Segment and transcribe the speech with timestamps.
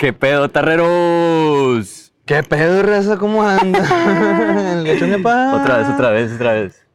[0.00, 2.14] ¿Qué pedo, tarreros?
[2.24, 3.18] ¿Qué pedo, raza?
[3.18, 3.80] ¿Cómo anda?
[4.78, 5.60] El gachón de paz.
[5.60, 6.86] Otra vez, otra vez, otra vez.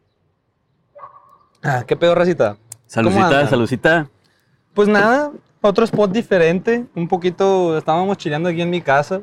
[1.62, 2.55] Ah, ¿Qué pedo, racita?
[2.55, 4.10] ¿Cómo Salucita, salucita.
[4.73, 5.32] Pues nada,
[5.62, 6.88] otro spot diferente.
[6.96, 9.22] Un poquito, estábamos chileando aquí en mi casa.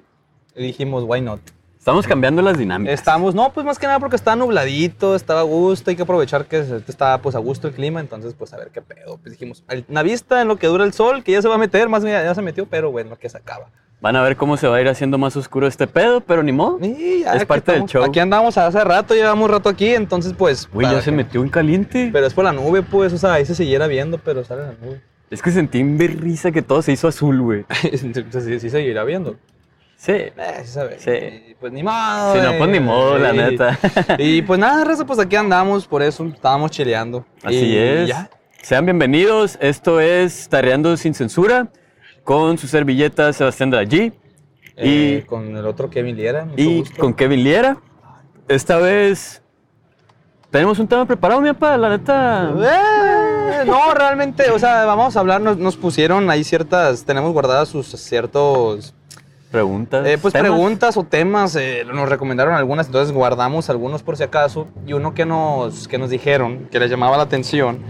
[0.55, 1.41] Y dijimos, why not?
[1.83, 2.95] Estamos cambiando las dinámicas.
[2.95, 6.45] Estamos, no, pues más que nada porque estaba nubladito, estaba a gusto, hay que aprovechar
[6.46, 9.18] que está pues a gusto el clima, entonces pues a ver qué pedo.
[9.18, 11.57] Pues dijimos, "Al- una vista en lo que dura el sol, que ya se va
[11.57, 13.67] a meter, más ya se metió, pero bueno, que se acaba.
[14.00, 16.53] Van a ver cómo se va a ir haciendo más oscuro este pedo, pero ni
[16.53, 16.79] modo.
[16.79, 18.05] Ya Es parte del show.
[18.05, 20.69] Aquí andamos hace rato, llevamos rato aquí, entonces pues...
[20.72, 22.11] Uy, ya se metió en caliente.
[22.13, 24.75] Pero es por la nube, pues, o sea, ahí se siguiera viendo, pero sale la
[24.80, 25.00] nube.
[25.30, 27.64] Es que sentí en risa que todo se hizo azul, güey.
[27.83, 29.35] Entonces sí, sí seguirá viendo.
[30.05, 30.13] Sí.
[30.13, 30.33] Eh,
[30.65, 30.99] sí sabe.
[30.99, 31.11] Sí.
[31.51, 32.34] Y, pues ni modo.
[32.34, 33.37] Si no, pues ni modo, la Sí.
[33.37, 33.79] neta.
[34.19, 37.25] Y pues nada, Raza, pues aquí andamos, por eso estábamos chileando.
[37.44, 38.09] Así Y es.
[38.09, 38.28] Ya.
[38.62, 39.56] Sean bienvenidos.
[39.61, 41.69] Esto es Tarreando sin censura
[42.25, 44.12] con su servilleta Sebastián de G
[44.77, 46.48] Eh, Y- con el otro Kevin Liera.
[46.56, 46.98] y gusto.
[47.00, 47.77] con Kevin Liera.
[48.48, 49.41] Esta vez
[50.50, 52.53] tenemos un tema preparado, mi papá, la neta.
[52.59, 57.69] Eh, no, realmente, o sea, vamos a hablar, nos, nos pusieron ahí ciertas, tenemos guardadas
[57.69, 58.94] sus ciertos,
[59.53, 60.06] Preguntas.
[60.06, 60.50] eh, pues temas.
[60.50, 65.12] preguntas o temas, eh, nos recomendaron algunas, entonces guardamos algunos por si acaso, y uno
[65.14, 67.81] que nos, que nos dijeron, que les llamaba la atención,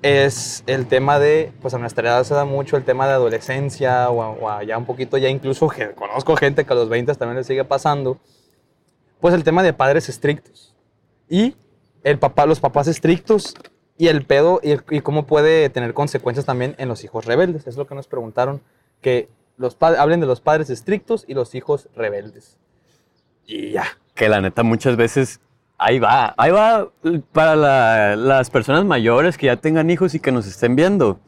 [0.00, 4.10] es el tema de, pues a nuestra edad se da mucho el tema de adolescencia,
[4.10, 7.36] o, o ya un poquito, ya incluso que conozco gente que a los 20 también
[7.36, 8.18] le sigue pasando,
[9.20, 10.74] pues el tema de padres estrictos.
[11.28, 11.54] Y
[12.02, 13.54] el papá, los papás estrictos
[13.96, 17.66] y el pedo y, y cómo puede tener consecuencias también en los hijos rebeldes.
[17.66, 18.60] Es lo que nos preguntaron,
[19.00, 22.58] que los hablen de los padres estrictos y los hijos rebeldes.
[23.46, 23.84] Y ya.
[24.14, 25.40] Que la neta muchas veces
[25.78, 26.88] ahí va, ahí va
[27.32, 31.18] para la- las personas mayores que ya tengan hijos y que nos estén viendo.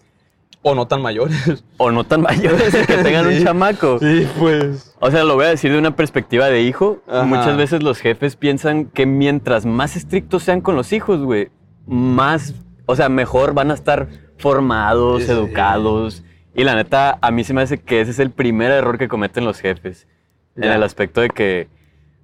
[0.62, 1.62] O no tan mayores.
[1.76, 3.98] O no tan mayores que tengan un chamaco.
[4.00, 4.96] Sí, pues.
[4.98, 7.02] O sea, lo voy a decir de una perspectiva de hijo.
[7.06, 7.22] Ajá.
[7.24, 11.50] Muchas veces los jefes piensan que mientras más estrictos sean con los hijos, güey,
[11.86, 12.54] más,
[12.86, 14.08] o sea, mejor van a estar
[14.38, 15.30] formados, Sí.
[15.30, 16.24] educados.
[16.56, 19.08] Y la neta, a mí se me hace que ese es el primer error que
[19.08, 20.08] cometen los jefes.
[20.56, 20.74] En Ya.
[20.76, 21.68] el aspecto de que,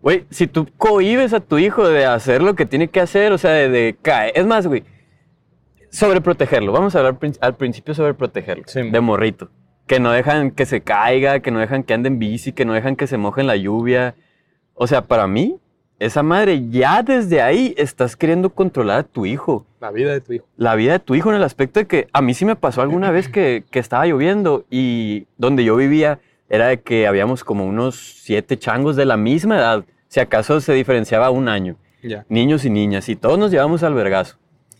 [0.00, 3.38] güey, si tú cohibes a tu hijo de hacer lo que tiene que hacer, o
[3.38, 4.32] sea, de, de caer.
[4.34, 4.84] Es más, güey,
[5.90, 6.72] sobreprotegerlo.
[6.72, 8.64] Vamos a hablar al principio sobre protegerlo.
[8.66, 8.90] Sí.
[8.90, 9.50] de morrito.
[9.86, 12.72] Que no dejan que se caiga, que no dejan que ande en bici, que no
[12.72, 14.14] dejan que se moje en la lluvia.
[14.74, 15.58] O sea, para mí,
[16.04, 19.66] esa madre ya desde ahí estás queriendo controlar a tu hijo.
[19.80, 20.46] La vida de tu hijo.
[20.56, 22.82] La vida de tu hijo en el aspecto de que a mí sí me pasó
[22.82, 27.64] alguna vez que, que estaba lloviendo y donde yo vivía era de que habíamos como
[27.64, 29.84] unos siete changos de la misma edad.
[30.08, 31.76] Si acaso se diferenciaba un año
[32.28, 34.36] niños y niñas, y todos nos llevamos al vergazo.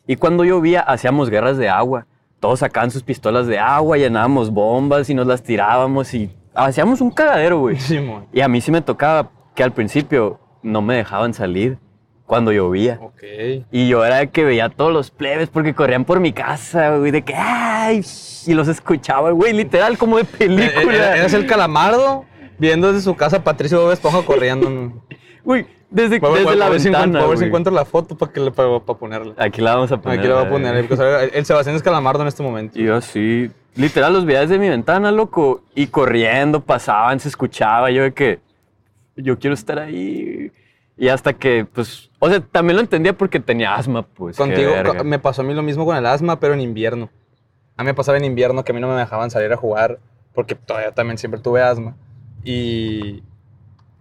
[0.06, 2.06] Y cuando llovía, hacíamos guerras de agua.
[2.40, 7.12] Todos sacaban sus pistolas de agua, llenábamos bombas y nos las tirábamos y hacíamos un
[7.12, 7.78] cagadero, güey.
[7.78, 8.26] Simón.
[8.32, 11.78] Y a mí sí me tocaba que al principio no me dejaban salir
[12.26, 12.98] cuando llovía.
[13.00, 13.22] Ok.
[13.70, 17.10] Y yo era que veía a todos los plebes porque corrían por mi casa, güey,
[17.10, 18.02] de que ¡ay!
[18.46, 21.16] Y los escuchaba, güey, literal, como de película.
[21.16, 22.24] Eres el calamardo
[22.58, 24.68] viendo desde su casa a Patricio Bob Esponja corriendo.
[25.44, 28.38] Güey, desde, Voy desde voy la ventana, a ver si encuentro la foto para que
[28.38, 29.34] le para, ponerla.
[29.36, 30.20] Aquí la vamos a poner.
[30.20, 30.50] Aquí la voy a eh.
[30.84, 31.30] poner.
[31.34, 32.78] el Sebastián es calamardo en este momento.
[32.78, 37.90] Y yo así, literal, los veía desde mi ventana, loco, y corriendo, pasaban, se escuchaba,
[37.90, 38.38] yo de que
[39.16, 40.50] yo quiero estar ahí.
[40.96, 44.36] Y hasta que, pues, o sea, también lo entendía porque tenía asma, pues.
[44.36, 47.10] Contigo co- me pasó a mí lo mismo con el asma, pero en invierno.
[47.76, 49.98] A mí me pasaba en invierno que a mí no me dejaban salir a jugar
[50.34, 51.96] porque todavía también siempre tuve asma.
[52.44, 53.22] Y...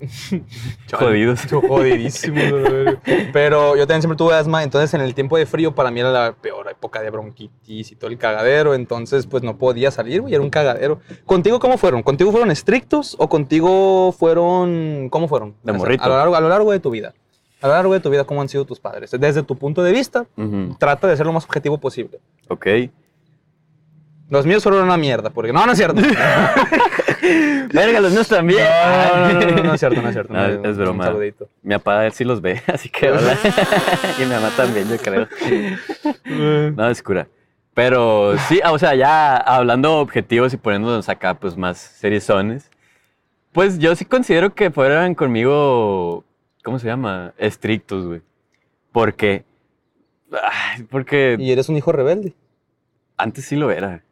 [0.91, 1.45] Jodidos.
[1.47, 2.41] Yo jodidísimo.
[2.49, 2.97] güey.
[3.31, 6.11] pero yo también siempre tuve asma, entonces en el tiempo de frío para mí era
[6.11, 10.33] la peor época de bronquitis y todo el cagadero, entonces pues no podía salir, güey,
[10.33, 10.99] era un cagadero.
[11.25, 12.03] ¿Contigo cómo fueron?
[12.03, 15.09] ¿Contigo fueron estrictos o contigo fueron...
[15.09, 15.55] ¿Cómo fueron?
[15.63, 16.03] De morrito.
[16.03, 17.13] A lo, largo, a lo largo de tu vida.
[17.61, 19.11] A lo largo de tu vida, ¿cómo han sido tus padres?
[19.11, 22.19] Desde tu punto de vista, Ujú, trata de ser lo más objetivo posible.
[22.47, 22.65] Ok.
[24.31, 26.01] Los míos fueron una mierda, porque no, no es cierto.
[27.73, 28.63] Verga, los míos también.
[28.63, 30.33] No, no, no, no, no es cierto, no es cierto.
[30.33, 31.03] No, no, es broma.
[31.03, 31.49] Un saludito.
[31.61, 33.37] Mi papá él sí los ve, así que hola.
[34.17, 35.27] y mi mamá también, yo creo.
[36.77, 37.27] No, es cura.
[37.73, 42.71] Pero sí, o sea, ya hablando objetivos y poniéndonos acá, pues más seriezones,
[43.51, 46.23] pues yo sí considero que fueran conmigo,
[46.63, 47.33] ¿cómo se llama?
[47.37, 48.21] Estrictos, güey.
[48.93, 49.43] ¿Por qué?
[50.89, 52.33] Porque Y eres un hijo rebelde.
[53.17, 54.03] antes sí lo era.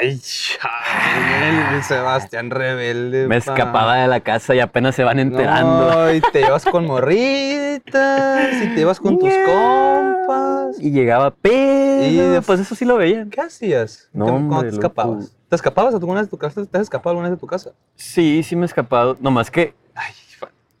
[0.00, 3.26] Ay, chale, el Sebastián rebelde.
[3.26, 3.52] Me pa.
[3.52, 5.90] escapaba de la casa y apenas se van enterando.
[5.90, 10.80] No, y te ibas con morritas, y te ibas con tus compas.
[10.80, 12.06] Y llegaba pedo.
[12.06, 13.30] Y de- pues eso sí lo veían.
[13.30, 14.08] ¿Qué hacías?
[14.12, 14.86] No, ¿Cómo- ¿Cómo hombre, te loco.
[14.86, 15.36] escapabas?
[15.48, 16.64] ¿Te escapabas alguna vez de tu casa?
[16.64, 17.70] ¿Te has escapado alguna vez de tu casa?
[17.96, 19.16] Sí, sí me he escapado.
[19.20, 20.12] Nomás que Ay,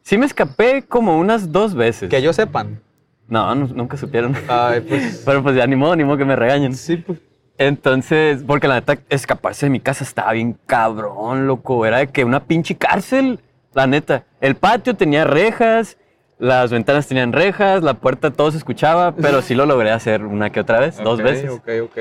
[0.02, 2.08] sí me escapé como unas dos veces.
[2.08, 2.80] que ellos sepan.
[3.28, 4.34] No, nu- nunca supieron.
[4.48, 5.22] Ay, pues.
[5.26, 6.74] Pero pues ya ni modo, ni modo que me regañen.
[6.74, 7.18] sí, pues.
[7.60, 11.84] Entonces, porque la neta, escaparse de mi casa estaba bien cabrón, loco.
[11.84, 13.38] Era de que una pinche cárcel,
[13.74, 14.24] la neta.
[14.40, 15.98] El patio tenía rejas,
[16.38, 20.48] las ventanas tenían rejas, la puerta todo se escuchaba, pero sí lo logré hacer una
[20.48, 21.50] que otra vez, dos veces.
[21.50, 21.98] Ok, ok.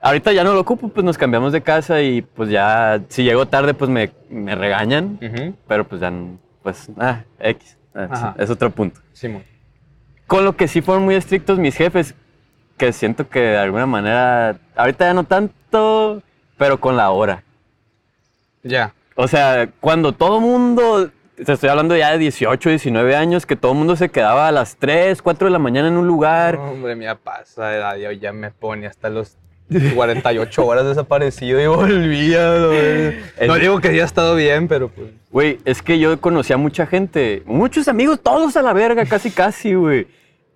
[0.00, 3.44] Ahorita ya no lo ocupo, pues nos cambiamos de casa y pues ya, si llego
[3.44, 5.18] tarde, pues me, me regañan,
[5.66, 6.10] pero pues ya,
[6.62, 7.76] pues, ah, X.
[7.94, 8.34] Ah.
[8.38, 9.02] Es otro punto.
[9.12, 9.42] Simón.
[10.26, 12.14] Con lo que sí fueron muy estrictos mis jefes,
[12.78, 16.22] que siento que de alguna manera, ahorita ya no tanto,
[16.56, 17.42] pero con la hora.
[18.62, 18.94] Ya.
[19.14, 21.10] O sea, cuando todo mundo,
[21.44, 24.76] te estoy hablando ya de 18, 19 años, que todo mundo se quedaba a las
[24.76, 26.56] 3, 4 de la mañana en un lugar.
[26.56, 29.36] Hombre, mía pasa de edad, yo ya me pone hasta los
[29.94, 32.38] 48 horas desaparecido y volvía.
[33.40, 35.08] No, no digo que haya estado bien, pero pues.
[35.30, 39.30] Güey, es que yo conocí a mucha gente, muchos amigos, todos a la verga, casi,
[39.30, 40.06] casi, güey.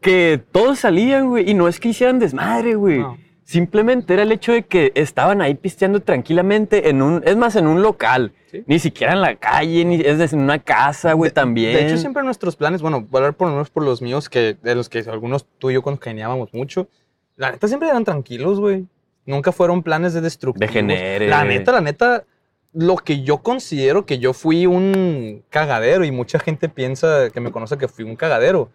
[0.03, 2.99] Que todos salían, güey, y no es que hicieran desmadre, güey.
[2.99, 3.17] No.
[3.45, 7.67] Simplemente era el hecho de que estaban ahí pisteando tranquilamente en un, es más, en
[7.67, 8.33] un local.
[8.51, 8.65] Sí.
[8.67, 11.75] Ni siquiera en la calle, ni es en una casa, güey, también.
[11.75, 14.29] De hecho, siempre nuestros planes, bueno, voy a hablar por lo menos por los míos,
[14.29, 16.89] que de los que algunos tú y yo congeniábamos mucho,
[17.37, 18.87] la neta siempre eran tranquilos, güey.
[19.25, 20.69] Nunca fueron planes de destructivos.
[20.69, 21.29] Degenere.
[21.29, 22.25] La neta, la neta,
[22.73, 27.53] lo que yo considero que yo fui un cagadero y mucha gente piensa que me
[27.53, 28.71] conoce que fui un cagadero.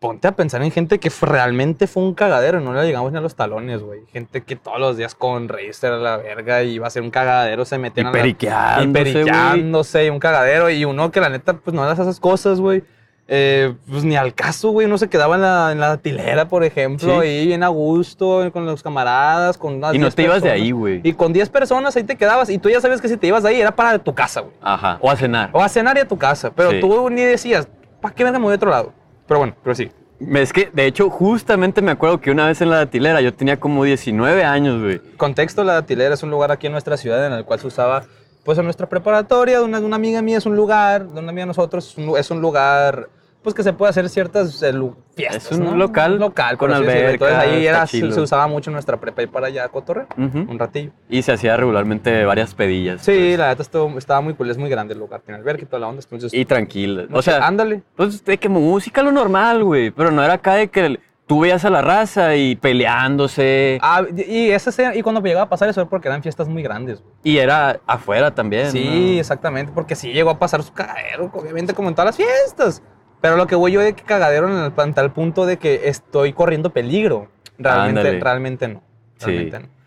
[0.00, 3.18] Ponte a pensar en gente que realmente fue un cagadero y no le llegamos ni
[3.18, 4.02] a los talones, güey.
[4.12, 7.10] Gente que todos los días con Reister a la verga y iba a ser un
[7.10, 8.92] cagadero, se Y metían a la- y periqueándose, güey.
[9.24, 12.84] periqueándose y un cagadero y uno que la neta pues no hace esas cosas, güey.
[13.30, 14.86] Eh, pues ni al caso, güey.
[14.86, 17.26] Uno se quedaba en la, en la tilera, por ejemplo, Sí.
[17.26, 20.50] ahí bien a gusto, con los camaradas, con unas Y no 10 te ibas de
[20.52, 21.00] ahí, güey.
[21.02, 23.42] Y con 10 personas ahí te quedabas y tú ya sabes que si te ibas
[23.42, 24.54] de ahí era para tu casa, güey.
[24.62, 24.96] Ajá.
[25.02, 25.50] O a cenar.
[25.52, 26.52] O a cenar y a tu casa.
[26.54, 26.80] Pero Sí.
[26.80, 27.68] tú ni decías,
[28.00, 28.92] ¿para qué verga me voy a otro lado?
[29.28, 29.90] Pero bueno, pero sí.
[30.34, 33.60] Es que, de hecho, justamente me acuerdo que una vez en la datilera yo tenía
[33.60, 35.00] como 19 años, güey.
[35.16, 38.02] Contexto, la datilera es un lugar aquí en nuestra ciudad en el cual se usaba,
[38.42, 41.30] pues en nuestra preparatoria, de una, de una amiga mía es un lugar, de una
[41.30, 43.08] amiga de nosotros es un, es un lugar,
[43.42, 44.72] pues que se puede hacer ciertas eh,
[45.14, 45.76] fiestas, Es un ¿no?
[45.76, 49.46] local local, con alberca, Entonces ahí era, se, se usaba mucho nuestra prepa y para
[49.46, 50.38] allá a cotorrear, Ujú.
[50.50, 50.90] un ratillo.
[51.08, 53.00] Y se hacía regularmente varias pedillas.
[53.02, 53.38] Sí, pues.
[53.38, 55.88] la neta estaba muy cool, es muy grande el lugar, tiene alberca y toda la
[55.88, 56.34] onda, entonces...
[56.34, 57.04] Y tranquila.
[57.08, 57.82] no O sea, ándale.
[57.96, 59.90] pues de que música lo normal, güey.
[59.92, 63.78] Pero no era acá de que tú veías a la raza y peleándose.
[63.82, 66.62] Ah, y, ese, se- y cuando llegaba a pasar eso era porque eran fiestas muy
[66.62, 67.02] grandes.
[67.22, 68.70] Y era afuera también.
[68.72, 69.20] Sí, ¿no?
[69.20, 72.82] exactamente, porque sí llegó a pasar su cagadero, obviamente como en todas las fiestas.
[73.20, 75.88] Pero lo que voy yo de que cagadero en el en tal punto de que
[75.88, 77.28] estoy corriendo peligro.
[77.58, 78.20] Realmente, Ándale.
[78.20, 78.82] realmente no.
[79.18, 79.26] Sí.
[79.26, 79.78] Realmente no.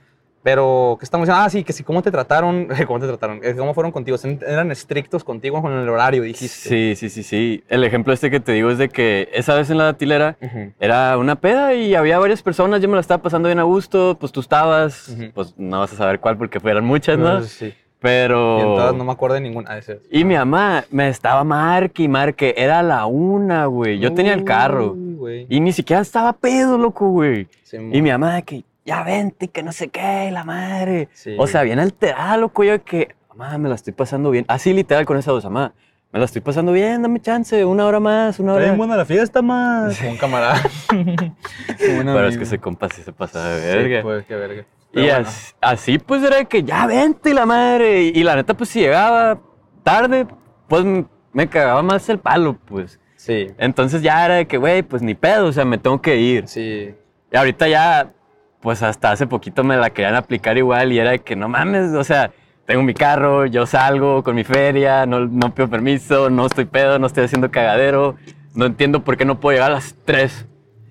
[0.44, 1.46] Pero, ¿qué estamos diciendo?
[1.46, 2.68] Ah, sí, que sí, ¿cómo te trataron?
[2.88, 3.40] ¿Cómo te trataron?
[3.44, 4.18] Eh, ¿Cómo fueron contigo?
[4.46, 6.70] ¿Eran estrictos contigo con el horario, dijiste?
[6.70, 7.64] Sí, sí, sí, sí.
[7.70, 10.74] El ejemplo este que te digo es de que esa vez en la datilera Ujú.
[10.80, 14.18] era una peda y había varias personas, yo me la estaba pasando bien a gusto,
[14.20, 17.42] pues tú estabas, pues no vas a saber cuál porque fueran muchas, ¿no?
[17.44, 17.74] Sí.
[18.02, 18.58] Pero...
[18.58, 19.70] Y entonces no me acuerdo de ninguna.
[19.72, 20.02] Ah, ese.
[20.10, 24.00] Y mi mamá me estaba marque y marque, era la una, güey.
[24.00, 24.96] Yo tenía el carro.
[24.96, 25.46] Güey.
[25.50, 27.48] Y ni siquiera estaba pedo, loco, güey.
[27.64, 31.10] Sí, Y mi mamá de que, ya vente, que no sé qué, la madre.
[31.14, 31.36] Sí.
[31.38, 34.46] O sea, bien alterada, loco, yo de que, mamá, me la estoy pasando bien.
[34.48, 35.74] Así literal con esa voz, mamá,
[36.12, 38.74] me la estoy pasando bien, dame chance, una hora más, una hora.
[38.74, 40.02] buena la fiesta, más.
[40.02, 40.60] Un camarada.
[41.78, 43.98] Pero es que ese compa sí se pasa de verga.
[44.00, 44.66] Sí, pues, qué verga.
[44.94, 45.28] Y Pero bueno.
[45.28, 48.04] así, así, pues era que ya vente la madre.
[48.04, 49.40] Y, y la neta, pues si llegaba
[49.84, 50.28] tarde,
[50.68, 50.86] pues
[51.34, 53.00] me cagaba más el palo, pues.
[53.16, 56.18] Sí, Entonces ya era de que, güey, pues ni pedo, o sea, me tengo que
[56.18, 56.48] ir.
[56.48, 56.96] sí.
[57.34, 58.12] Y ahorita ya,
[58.60, 61.94] pues hasta hace poquito me la querían aplicar igual y era de que no mames,
[61.94, 62.32] o sea,
[62.66, 67.00] tengo mi carro, yo salgo con mi feria, no, no pido permiso, no estoy pedo,
[67.00, 68.18] no estoy haciendo cagadero,
[68.54, 70.46] no entiendo por qué no puedo llegar a las 3.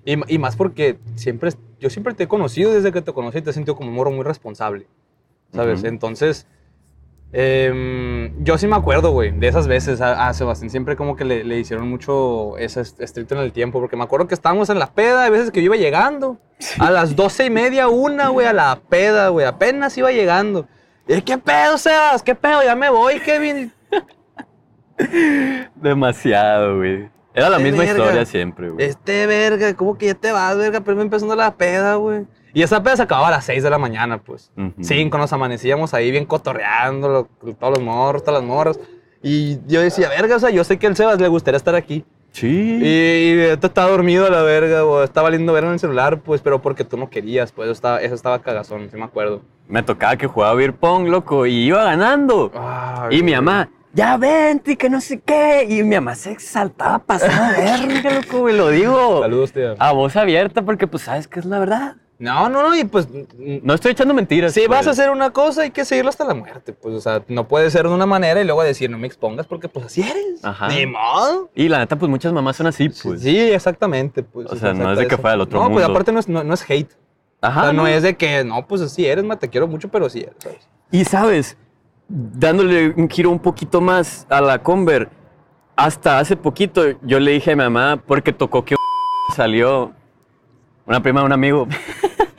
[0.07, 3.50] Y, y más porque siempre, yo siempre te he conocido, desde que te conocí te
[3.50, 4.87] he sentido como un morro muy responsable,
[5.52, 5.80] ¿sabes?
[5.80, 5.88] Ujú.
[5.88, 6.46] Entonces,
[7.32, 11.25] em, yo sí me acuerdo, güey, de esas veces a, a Sebastián siempre como que
[11.25, 14.68] le, le hicieron mucho ese est- estricto en el tiempo, porque me acuerdo que estábamos
[14.70, 16.38] en la peda, hay veces que yo iba llegando,
[16.78, 20.66] a las doce y media, una, güey, a la peda, güey, apenas iba llegando.
[21.08, 22.22] Y, ¿qué pedo, Sebas?
[22.22, 22.62] ¿Qué pedo?
[22.62, 23.72] Ya me voy, Kevin.
[25.76, 27.08] Demasiado, güey.
[27.34, 27.99] Era la Qué misma verga.
[28.02, 28.84] historia siempre, güey.
[28.87, 30.80] Este verga, ¿cómo que ya te vas, verga?
[30.80, 32.26] Pero me empezando la peda, güey.
[32.52, 34.50] Y esa peda se acababa a las 6 de la mañana, pues.
[34.56, 34.72] Ujú.
[34.80, 38.80] Cinco, nos amanecíamos ahí bien cotorreando, lo- todos los morros, todas las morras.
[39.22, 42.04] Y yo decía, verga, o sea, yo sé que al Sebas le gustaría estar aquí.
[42.32, 42.49] Sí.
[42.82, 46.20] Y, y tú estaba dormido a la verga, o estaba lindo ver en el celular,
[46.20, 49.42] pues, pero porque tú no querías, pues, eso estaba, eso estaba cagazón, sí me acuerdo.
[49.68, 52.50] Me tocaba que jugaba beer pong, loco, y iba ganando.
[52.54, 55.66] Ay, Y mi mamá, ya vente, que no sé qué.
[55.68, 59.20] Y mi mamá se exaltaba pasada verga, loco, güey, lo digo.
[59.23, 59.75] Saludos, tía.
[59.78, 61.97] A voz abierta, porque pues sabes que es la verdad.
[62.18, 64.52] No, no, no, y pues, mm, No estoy echando mentiras.
[64.52, 64.68] si pues.
[64.68, 67.49] vas a hacer una cosa, hay que seguirlo hasta la muerte, pues, o sea, no
[67.49, 70.44] puede ser de una manera y luego decir, no me expongas, porque pues así eres.
[70.44, 70.68] Ajá.
[70.68, 71.49] Ni modo.
[71.54, 73.23] Y la neta, pues muchas mamás son así, pues.
[73.23, 74.49] Sí, exactamente, pues.
[74.52, 75.90] O sea, no es de que fuera del otro No, pues mundo.
[75.92, 76.92] aparte no es, no, no es hate.
[77.40, 77.61] Ajá.
[77.61, 77.88] o sea, no, ¿no?
[77.88, 80.68] es de que, no, pues así eres, ma, te quiero mucho, pero sí eres, ¿sabes?
[80.90, 81.56] Y sabes,
[82.10, 85.08] dándole un giro un poquito más a la Conver,
[85.76, 88.74] hasta hace poquito yo le dije a mi mamá, porque tocó que
[89.36, 89.92] salió
[90.86, 91.68] una prima de un amigo.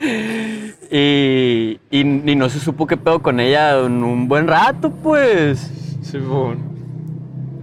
[0.90, 5.98] y, y, y no se supo qué pedo con ella en un buen rato, pues.
[6.02, 6.60] Sí, bueno.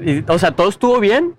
[0.01, 1.35] Y, o sea, todo estuvo bien.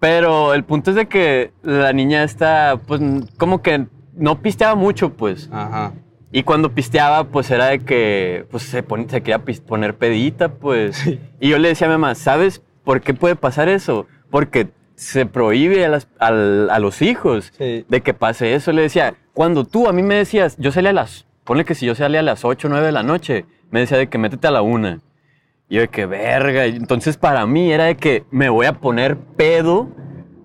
[0.00, 3.00] Pero el punto es de que la niña está, pues,
[3.36, 5.50] como que no pisteaba mucho, pues.
[5.52, 5.92] Ajá.
[6.30, 11.02] Y cuando pisteaba, pues era de que pues, se, pon- se quería poner pedita, pues.
[11.40, 14.06] Y yo le decía a mi mamá, ¿sabes por qué puede pasar eso?
[14.30, 17.84] Porque se prohíbe a, las- al- a los hijos Sí.
[17.88, 18.72] de que pase eso.
[18.72, 21.86] Le decía, cuando tú a mí me decías, yo salía a las, ponle que si
[21.86, 24.48] yo salía a las 8 o 9 de la noche, me decía de que métete
[24.48, 25.00] a la una.
[25.70, 26.64] Y yo de que verga.
[26.66, 29.88] Entonces para mí era de que me voy a poner pedo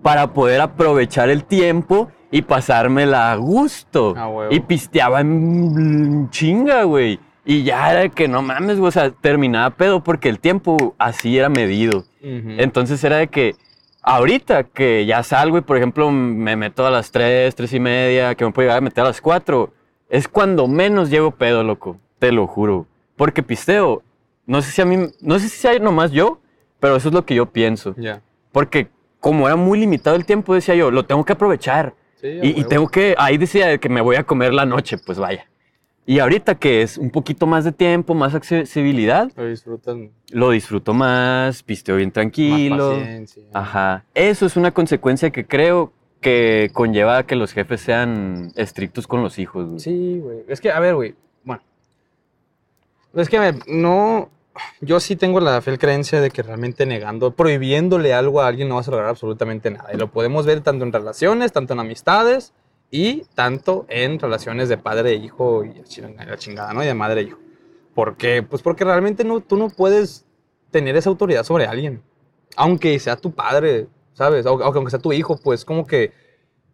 [0.02, 4.16] para poder aprovechar el tiempo y pasármela a gusto.
[4.18, 7.20] Ah, y pisteaba en chinga, güey.
[7.46, 8.88] Y ya era que no mames, güey.
[8.88, 12.00] O sea, terminaba pedo porque el tiempo así era medido.
[12.24, 12.56] Ujú.
[12.58, 13.56] Entonces era de que
[14.02, 18.34] ahorita que ya salgo y por ejemplo me meto a las 3, 3 y media,
[18.34, 19.72] que me puedo llegar a meter a las 4,
[20.10, 22.00] es cuando menos llego pedo, loco.
[22.18, 22.88] Te lo juro.
[23.16, 24.02] Porque pisteo,
[24.48, 26.40] no sé si a mí, no sé si sea nomás yo,
[26.80, 27.94] pero eso es lo que yo pienso.
[27.96, 28.24] Ya.
[28.52, 28.88] Porque
[29.20, 31.94] como era muy limitado el tiempo, decía yo, lo tengo que aprovechar.
[32.24, 35.46] Sí, Y, tengo que, ahí decía que me voy a comer la noche, pues vaya.
[36.06, 40.12] Y ahorita que es un poquito más de tiempo, más accesibilidad, Lo disfrutan.
[40.32, 42.98] lo disfruto más, pisteo bien tranquilo.
[42.98, 43.38] Más.
[43.54, 44.06] Ajá.
[44.16, 49.22] Eso es una consecuencia que creo que conlleva a que los jefes sean estrictos con
[49.22, 49.66] los hijos.
[49.68, 49.80] güey.
[49.82, 50.40] Sí, güey.
[50.48, 51.16] Es que, a ver, güey.
[51.44, 51.62] Bueno.
[53.16, 54.30] Es que, a ver, no.
[54.82, 58.76] Yo sí tengo la fiel creencia de que realmente negando, prohibiéndole algo a alguien no
[58.76, 59.92] vas a lograr absolutamente nada.
[59.94, 62.54] Y lo podemos ver tanto en relaciones, tanto en amistades
[62.92, 66.84] y tanto en relaciones de padre e hijo y la chingada, ¿no?
[66.84, 67.40] Y de madre e hijo.
[67.96, 68.44] ¿Por qué?
[68.44, 70.26] Pues porque realmente no, tú no puedes
[70.72, 72.04] tener esa autoridad sobre alguien.
[72.56, 74.46] Aunque sea tu padre, ¿sabes?
[74.46, 76.12] Au- Aunque sea tu hijo, pues como que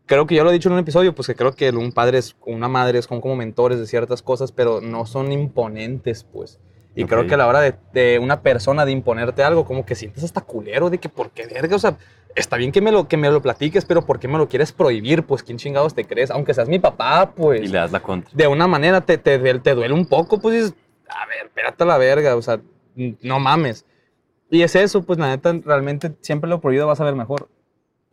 [0.05, 2.17] creo que ya lo he dicho en un episodio, pues que creo que un padre
[2.17, 6.59] es, una madre es como, como mentores de ciertas cosas, pero no son imponentes, pues.
[6.95, 7.27] Y creo Ok.
[7.27, 10.41] que a la hora de, de una persona de imponerte algo, como que sientes hasta
[10.41, 11.75] culero de que, ¿por qué verga?
[11.75, 11.97] O sea,
[12.35, 14.71] está bien que me lo, que me lo platiques, pero ¿por qué me lo quieres
[14.71, 15.23] prohibir?
[15.23, 16.31] Pues, ¿quién chingados te crees?
[16.31, 17.61] Aunque seas mi papá, pues.
[17.61, 18.31] Y le das la contra.
[18.33, 20.73] De una manera te, te, te duele un poco, pues dices,
[21.07, 22.59] a ver, espérate a la verga, o sea,
[22.95, 23.85] no mames.
[24.49, 27.49] Y es eso, pues la neta, realmente siempre lo prohibido vas a ver mejor.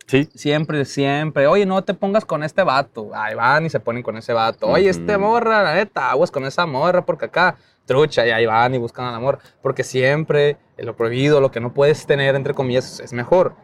[0.05, 0.29] Sí.
[0.35, 1.47] Siempre, siempre.
[1.47, 3.09] Oye, no te pongas con este vato.
[3.13, 4.67] Ahí van y se ponen con ese vato.
[4.67, 5.25] Oye, este Ujú.
[5.25, 9.07] morra, la neta, aguas con esa morra porque acá, trucha, y ahí van y buscan
[9.07, 9.39] al amor.
[9.63, 13.55] Porque siempre lo prohibido, lo que no puedes tener, entre comillas, es mejor.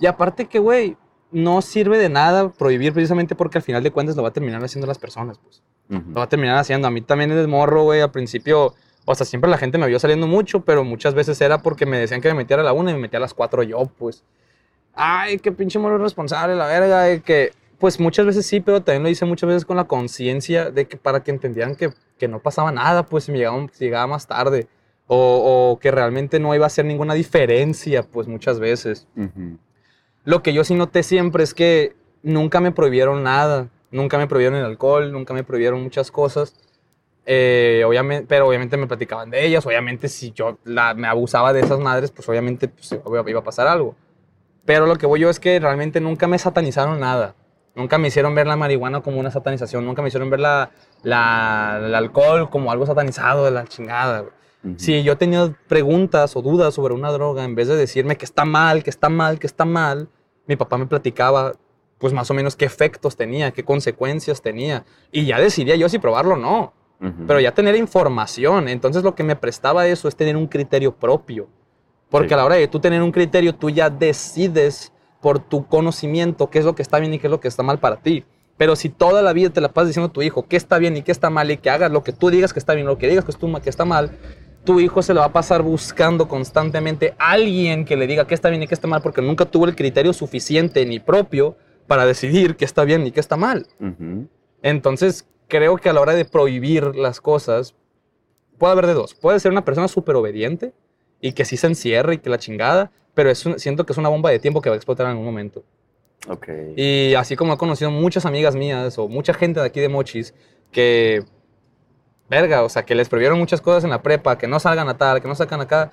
[0.00, 0.98] Y aparte que, güey,
[1.30, 4.62] no sirve de nada prohibir precisamente porque al final de cuentas lo va a terminar
[4.62, 5.62] haciendo las personas, pues.
[5.88, 6.86] Lo va a terminar haciendo.
[6.86, 8.74] A mí también el morro, güey, al principio,
[9.06, 11.98] o sea, siempre la gente me vio saliendo mucho, pero muchas veces era porque me
[11.98, 14.22] decían que me metiera a la una y me metía a las cuatro yo, pues.
[14.94, 19.08] Ay, qué pinche morro responsable, la verga, que, pues muchas veces sí, pero también lo
[19.08, 22.72] hice muchas veces con la conciencia de que para que entendieran que, que no pasaba
[22.72, 24.66] nada, pues si me llegaba, si llegaba más tarde.
[25.10, 29.06] O, o que realmente no iba a hacer ninguna diferencia, pues muchas veces.
[30.24, 33.68] Lo que yo sí noté siempre es que nunca me prohibieron nada.
[33.90, 36.54] Nunca me prohibieron el alcohol, nunca me prohibieron muchas cosas.
[37.24, 39.64] Eh, obviamente, pero obviamente me platicaban de ellas.
[39.64, 42.92] Obviamente, si yo la- me abusaba de esas madres, pues obviamente pues,
[43.28, 43.94] iba a pasar algo.
[44.66, 47.34] Pero lo que voy yo es que realmente nunca me satanizaron nada.
[47.78, 49.86] Nunca me hicieron ver la marihuana como una satanización.
[49.86, 50.70] Nunca me hicieron ver la,
[51.04, 54.22] la- el alcohol como algo satanizado de la chingada.
[54.64, 54.74] Ujú.
[54.78, 58.44] Si yo tenía preguntas o dudas sobre una droga, en vez de decirme que está
[58.44, 60.08] mal, que está mal, que está mal,
[60.48, 61.52] mi papá me platicaba,
[61.98, 64.84] pues más o menos qué efectos tenía, qué consecuencias tenía.
[65.12, 66.72] Y ya decidía yo si probarlo o no.
[67.28, 68.66] Pero ya tener información.
[68.68, 71.46] Entonces lo que me prestaba eso es tener un criterio propio.
[72.10, 72.34] Porque Sí.
[72.34, 76.58] a la hora de tú tener un criterio, tú ya decides por tu conocimiento qué
[76.60, 78.24] es lo que está bien y qué es lo que está mal para ti.
[78.56, 80.96] Pero si toda la vida te la pasas diciendo a tu hijo qué está bien
[80.96, 82.98] y qué está mal y que hagas lo que tú digas que está bien, lo
[82.98, 84.10] que digas que, estu- que está mal,
[84.64, 88.34] tu hijo se lo va a pasar buscando constantemente a alguien que le diga qué
[88.34, 91.56] está bien y qué está mal, porque nunca tuvo el criterio suficiente ni propio
[91.86, 93.66] para decidir qué está bien y qué está mal.
[94.62, 97.74] Entonces, creo que a la hora de prohibir las cosas,
[98.58, 99.14] puede haber de dos.
[99.14, 100.72] Puede ser una persona súper obediente
[101.20, 104.10] y que sí se encierre y que la chingada, pero es siento que es una
[104.10, 105.64] bomba de tiempo que va a explotar en algún momento.
[106.28, 106.72] Okay.
[106.76, 110.34] Y así como he conocido muchas amigas mías o mucha gente de aquí de Mochis
[110.70, 111.24] que,
[112.30, 114.96] verga, o sea, que les prohibieron muchas cosas en la prepa, que no salgan a
[114.96, 115.90] tal, que no salgan acá,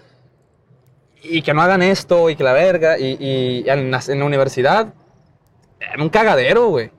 [1.24, 4.94] y que no hagan esto, y que la verga, y, en, la, universidad,
[5.80, 6.92] era un cagadero, güey.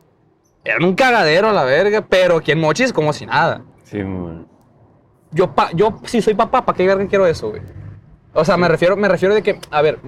[0.64, 3.62] Era un cagadero a la verga, pero aquí en Mochis como si nada.
[3.84, 4.44] Sí, muy
[5.30, 7.62] Yo, pa, yo si soy papá, ¿para qué verga quiero eso, güey?
[8.36, 9.98] O sea, me refiero, me refiero de que, a ver,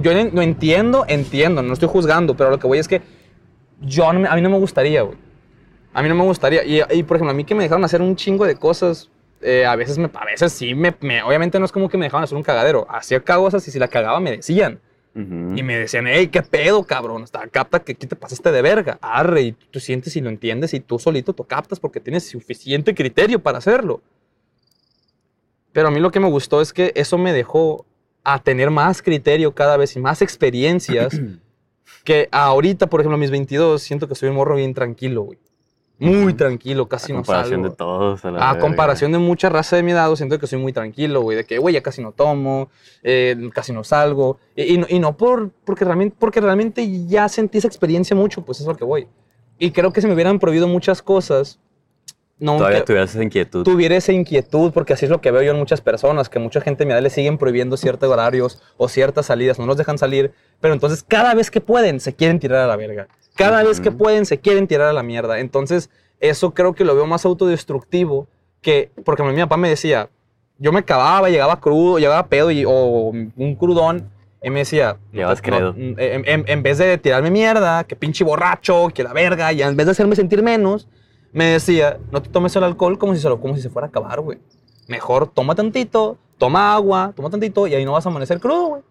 [0.00, 3.02] yo no entiendo, entiendo, no estoy juzgando, pero lo que voy es que
[3.82, 5.18] yo, a mí no me gustaría, güey.
[5.92, 6.62] A mí no me gustaría.
[6.64, 9.10] Y, por ejemplo, a mí que me dejaron hacer un chingo de cosas,
[9.42, 12.24] eh, a veces me, a veces sí, me, obviamente no es como que me dejaban
[12.24, 12.86] hacer un cagadero.
[12.88, 14.80] Hacía cosas y si la cagaba me decían.
[15.14, 17.22] Y me decían, hey, ¿qué pedo, cabrón?
[17.22, 18.98] Hasta capta que aquí te pasaste de verga.
[19.00, 22.94] Arre, y tú sientes y lo entiendes y tú solito te captas porque tienes suficiente
[22.94, 24.02] criterio para hacerlo.
[25.76, 27.84] Pero a mí lo que me gustó es que eso me dejó
[28.24, 31.20] a tener más criterio cada vez y más experiencias
[32.04, 35.38] que ahorita, por ejemplo, a mis 22, siento que soy un morro bien tranquilo, güey.
[35.98, 37.32] Muy tranquilo, casi no salgo.
[37.32, 38.24] A comparación de todos.
[38.24, 41.36] A, a comparación de mucha raza de mi edad, siento que soy muy tranquilo, güey.
[41.36, 42.70] De que, güey, ya casi no tomo,
[43.02, 44.38] eh, casi no salgo.
[44.54, 48.66] Y, y, no por, porque, realmente, porque realmente ya sentí esa experiencia mucho, pues es
[48.66, 49.08] lo que voy.
[49.58, 51.60] Y creo que si me hubieran prohibido muchas cosas,
[52.38, 53.64] no, Todavía tuviera esa inquietud.
[53.64, 56.60] Tuviera esa inquietud, porque así es lo que veo yo en muchas personas, que mucha
[56.60, 59.96] gente de mi edad le siguen prohibiendo ciertos horarios o ciertas salidas, no nos dejan
[59.96, 63.08] salir, pero entonces cada vez que pueden se quieren tirar a la verga.
[63.36, 65.40] Cada vez que pueden se quieren tirar a la mierda.
[65.40, 65.90] Entonces,
[66.20, 68.28] eso creo que lo veo más autodestructivo
[68.62, 70.08] que, porque mi papá me decía,
[70.58, 74.10] yo me acababa, llegaba crudo, llegaba pedo y, o un crudón,
[74.42, 75.74] y me decía, Llevas credo.
[75.76, 79.86] en, en, vez de tirarme mierda, que pinche borracho, que la verga, y en vez
[79.86, 80.88] de hacerme sentir menos,
[81.36, 83.88] me decía, no te tomes el alcohol como si se, como si se fuera a
[83.90, 84.38] acabar, güey.
[84.88, 88.82] Mejor toma tantito, toma agua, toma tantito y ahí no vas a amanecer crudo, güey.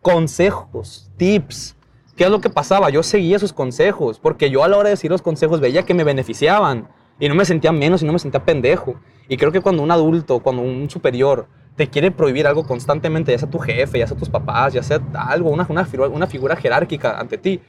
[0.00, 1.76] Consejos, tips.
[2.16, 2.88] ¿Qué es lo que pasaba?
[2.88, 5.92] Yo seguía sus consejos, porque yo a la hora de decir los consejos veía que
[5.92, 8.94] me beneficiaban y no me sentía menos y no me sentía pendejo.
[9.28, 13.40] Y creo que cuando un adulto, cuando un superior te quiere prohibir algo constantemente, ya
[13.40, 17.20] sea tu jefe, ya sea tus papás, ya sea algo, una, una, una figura jerárquica
[17.20, 17.60] ante ti,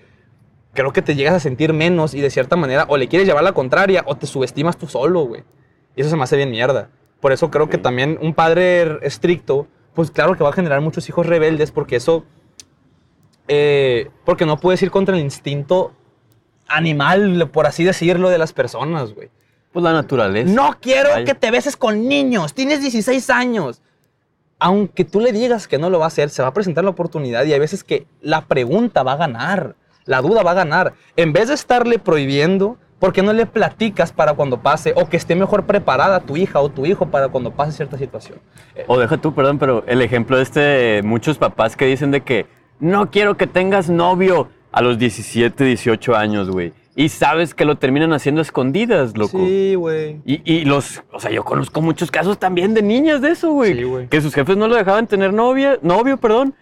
[0.73, 3.43] creo que te llegas a sentir menos y de cierta manera o le quieres llevar
[3.43, 5.43] la contraria o te subestimas tú solo, güey.
[5.95, 6.89] Y eso se me hace bien mierda.
[7.19, 11.07] Por eso creo que también un padre estricto, pues claro que va a generar muchos
[11.09, 12.25] hijos rebeldes porque eso,
[13.47, 15.93] eh, porque no puedes ir contra el instinto
[16.67, 19.29] animal, por así decirlo, de las personas, güey.
[19.71, 20.51] Pues la naturaleza.
[20.51, 23.81] No quiero que te beses con niños, tienes 16 años.
[24.59, 26.91] Aunque tú le digas que no lo va a hacer, se va a presentar la
[26.91, 30.93] oportunidad y hay veces que la pregunta va a ganar la duda va a ganar.
[31.15, 35.17] En vez de estarle prohibiendo, ¿por qué no le platicas para cuando pase o que
[35.17, 38.39] esté mejor preparada tu hija o tu hijo para cuando pase cierta situación?
[38.87, 42.45] O deja tú, perdón, pero el ejemplo de este, muchos papás que dicen de que
[42.79, 46.73] no quiero que tengas novio a los 17, 18 años, güey.
[46.95, 49.39] Y sabes que lo terminan haciendo escondidas, loco.
[49.39, 50.19] Sí, güey.
[50.25, 53.75] Y, y, los, o sea, yo conozco muchos casos también de niñas de eso, güey.
[53.75, 54.07] Sí, güey.
[54.07, 56.53] Que sus jefes no lo dejaban tener novia, novio, perdón.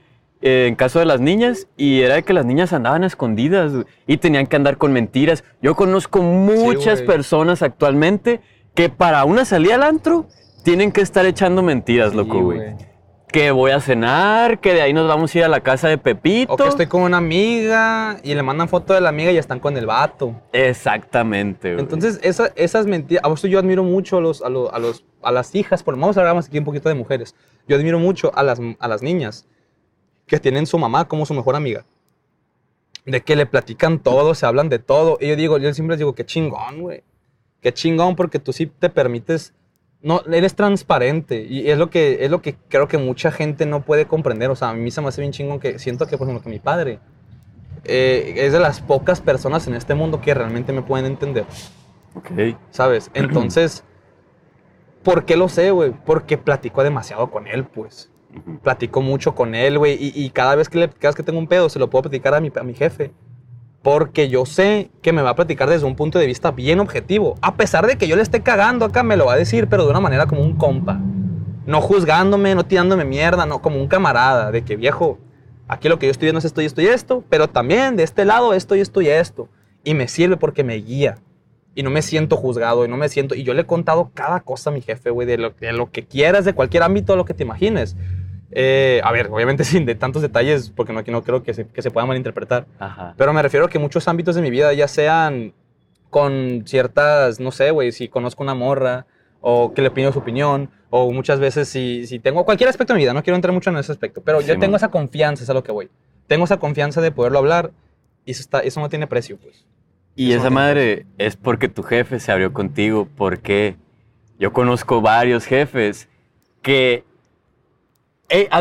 [0.41, 3.73] Eh, en caso de las niñas y era que las niñas andaban escondidas
[4.08, 5.43] y tenían que andar con mentiras.
[5.62, 8.39] Yo conozco muchas personas actualmente
[8.73, 10.28] que para una salida al antro
[10.63, 12.75] tienen que estar echando mentiras, loco, güey.
[13.28, 15.97] Que voy a cenar, que de ahí nos vamos a ir a la casa de
[15.97, 16.54] Pepito.
[16.54, 19.60] O que estoy con una amiga y le mandan foto de la amiga y están
[19.60, 20.41] con el vato.
[20.54, 21.84] Exactamente, güey.
[21.84, 23.23] Entonces, esas mentiras.
[23.23, 26.21] A vos yo admiro mucho a, los, a, los, a, las hijas, por vamos a
[26.21, 27.36] hablar más aquí un poquito de mujeres.
[27.67, 29.45] Yo admiro mucho a las, a las niñas
[30.30, 31.86] que tienen su mamá como su mejor amiga.
[33.06, 35.18] De que le platican todo, se hablan de todo.
[35.20, 37.04] Y yo digo, yo siempre les digo, qué chingón, güey.
[37.62, 39.54] Qué chingón porque tú sí te permites,
[40.02, 41.46] no, eres transparente.
[41.50, 44.50] Y es lo que, es lo que creo que mucha gente no puede comprender.
[44.50, 46.50] O sea, a mí se me hace bien chingón que siento que, por ejemplo, que
[46.50, 47.00] mi padre
[47.84, 51.46] eh, es de las pocas personas en este mundo que realmente me pueden entender.
[52.15, 52.56] Ok.
[52.70, 53.10] ¿Sabes?
[53.13, 53.84] Entonces,
[55.04, 55.92] ¿por qué lo sé, güey?
[56.06, 58.12] Porque platico demasiado con él, pues.
[58.63, 61.70] Platico mucho con él, güey, y, cada vez que, le, cada que tengo un pedo
[61.70, 63.12] se lo puedo platicar a mi, a mi jefe.
[63.82, 67.36] Porque yo sé que me va a platicar desde un punto de vista bien objetivo.
[67.42, 69.86] A pesar de que yo le esté cagando acá, me lo va a decir, pero
[69.86, 71.00] de una manera como un compa.
[71.65, 74.52] No juzgándome, no tirándome mierda, no, como un camarada.
[74.52, 75.18] De que viejo,
[75.68, 78.04] aquí lo que yo estoy viendo es esto y esto y esto, pero también de
[78.04, 79.48] este lado esto y esto y esto.
[79.84, 81.18] Y me sirve porque me guía.
[81.76, 83.36] y no me siento juzgado y no me siento...
[83.36, 85.92] Y yo le he contado cada cosa a mi jefe, güey, de lo, de lo
[85.92, 87.96] que quieras, de cualquier ámbito, lo que te imagines.
[88.52, 91.82] Eh, a ver, obviamente sin de tantos detalles, porque no, no creo que se, que
[91.82, 92.66] se pueda malinterpretar.
[92.80, 93.14] Ajá.
[93.18, 95.54] Pero me refiero a que muchos ámbitos de mi vida, ya sean
[96.10, 99.06] con ciertas, no sé, güey, si conozco una morra
[99.42, 102.98] o que le pido su opinión, o muchas veces si, si tengo cualquier aspecto de
[102.98, 105.50] mi vida, no quiero entrar mucho en ese aspecto, pero yo tengo esa confianza, es
[105.50, 105.90] a lo que voy.
[106.28, 107.72] Tengo esa confianza de poderlo hablar
[108.26, 109.66] y eso, está, eso no tiene precio, pues.
[110.16, 113.78] Y Eso esa no madre es porque tu jefe se abrió contigo, porque
[114.38, 116.10] yo conozco varios jefes
[116.62, 117.06] que,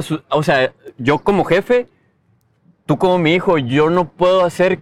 [0.03, 1.87] su- o sea, yo como jefe,
[2.87, 4.81] tú como mi hijo, yo no puedo hacer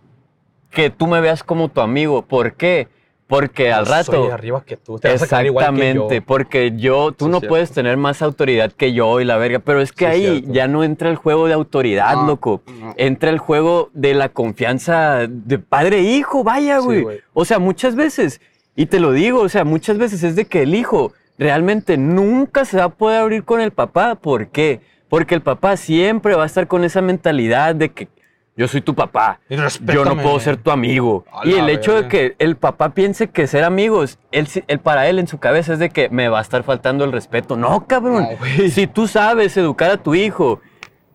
[0.71, 2.23] que tú me veas como tu amigo.
[2.23, 2.89] ¿Por qué?
[3.27, 4.13] Porque al rato...
[4.13, 6.25] Soy arriba que tú, te vas a quedar igual que Exactamente, yo.
[6.25, 7.49] porque yo, tú Sí, no cierto.
[7.49, 10.53] puedes tener más autoridad que yo y la verga, pero es que Sí, ahí cierto.
[10.53, 12.63] ya no entra el juego de autoridad, No, loco.
[12.79, 12.95] no.
[12.97, 17.05] Entra el juego de la confianza de padre e hijo, vaya, güey.
[17.33, 18.41] o sea, muchas veces,
[18.77, 22.65] y te lo digo, o sea, muchas veces es de que el hijo realmente nunca
[22.65, 24.15] se va a poder abrir con el papá.
[24.15, 24.81] ¿Por qué?
[25.09, 28.09] Porque el papá siempre va a estar con esa mentalidad de que
[28.57, 29.39] yo soy tu papá.
[29.51, 31.27] Yo no puedo ser tu amigo.
[31.45, 34.49] Y el hecho de que el papá piense que ser amigos, él,
[34.83, 37.57] para él en su cabeza es de que me va a estar faltando el respeto.
[37.57, 38.27] No, cabrón.
[38.71, 40.63] Si tú sabes educar a tu hijo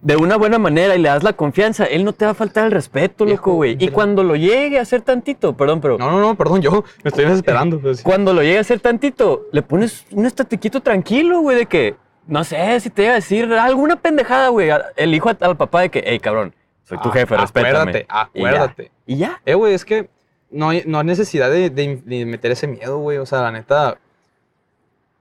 [0.02, 2.66] de una buena manera y le das la confianza, él no te va a faltar
[2.66, 3.78] el respeto, loco, güey.
[3.80, 7.10] Y cuando lo llegue a hacer tantito, perdón, pero No, no, no, perdón, yo me
[7.10, 7.80] estoy desesperando.
[7.82, 8.02] pues.
[8.02, 12.44] cuando lo llegue a hacer tantito, le pones un estatiquito tranquilo, güey, de que, no
[12.44, 16.04] sé, si te llega a decir alguna pendejada, güey, el hijo al papá de que,
[16.06, 17.70] hey, cabrón, soy tu Ah, jefe, respétame.
[17.70, 18.92] acuérdate, acuérdate.
[19.06, 19.28] Y ya.
[19.28, 19.42] Y ya.
[19.46, 20.10] Eh, güey, es que
[20.50, 23.18] no hay, no hay necesidad de, de- de meter ese miedo, güey.
[23.20, 23.98] O sea, la neta.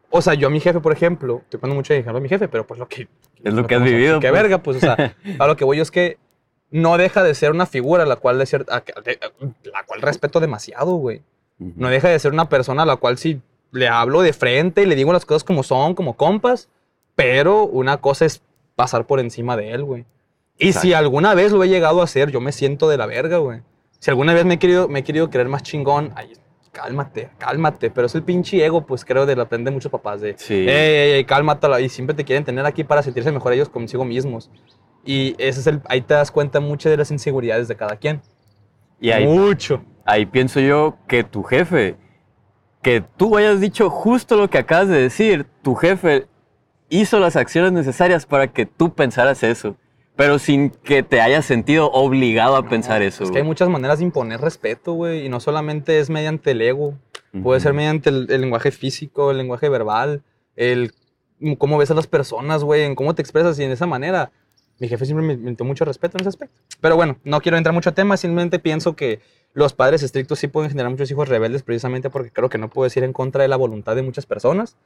[0.08, 2.48] O sea, yo a mi jefe, por ejemplo, estoy poniendo mucho ejemplo a mi jefe,
[2.48, 3.06] pero pues lo que.
[3.44, 4.42] Es lo que has vivido, Qué pues.
[4.42, 6.18] verga, pues, o sea, a lo que voy yo es que
[6.70, 9.18] no deja de ser una figura a la cual, de
[9.64, 11.22] la cual respeto demasiado, güey.
[11.58, 14.86] No deja de ser una persona a la cual sí le hablo de frente y
[14.86, 16.68] le digo las cosas como son, como compas,
[17.14, 18.40] pero una cosa es
[18.76, 20.06] pasar por encima de él, güey.
[20.58, 20.86] Y Exacto.
[20.88, 23.60] si alguna vez lo he llegado a hacer, yo me siento de la verga, güey.
[23.98, 26.32] Si alguna vez me he querido, me he querido creer más chingón, ay,
[26.72, 27.90] cálmate, cálmate.
[27.90, 30.54] Pero es el pinche ego, pues creo, de aprende muchos papás de, Sí.
[30.68, 31.24] ey, ey.
[31.80, 34.50] Y siempre te quieren tener aquí para sentirse mejor ellos consigo mismos.
[35.04, 38.20] Y ese es el, ahí te das cuenta mucho de las inseguridades de cada quien.
[39.00, 39.82] Y ahí, Mucho.
[40.04, 41.96] ahí pienso yo que tu jefe,
[42.82, 46.26] que tú hayas dicho justo lo que acabas de decir, tu jefe
[46.90, 49.76] hizo las acciones necesarias para que tú pensaras eso,
[50.20, 53.24] pero sin que te hayas sentido obligado a pensar No, eso.
[53.24, 55.24] Es que hay muchas maneras de imponer respeto, güey.
[55.24, 56.92] Y no solamente es mediante el ego.
[57.42, 57.60] Puede Ujú.
[57.60, 60.22] ser mediante el, el lenguaje físico, el lenguaje verbal,
[60.56, 60.92] el
[61.56, 64.30] cómo ves a las personas, güey, en cómo te expresas y en esa manera.
[64.78, 66.60] Mi jefe siempre me, me dio mucho respeto en ese aspecto.
[66.82, 69.20] Pero bueno, no quiero entrar mucho a temas, simplemente pienso que
[69.54, 72.94] los padres estrictos sí pueden generar muchos hijos rebeldes precisamente porque creo que no puedes
[72.94, 74.76] ir en contra de la voluntad de muchas personas.